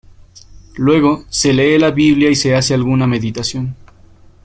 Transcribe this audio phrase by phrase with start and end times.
[0.77, 3.75] Luego, se lee la Biblia y se hace alguna meditación.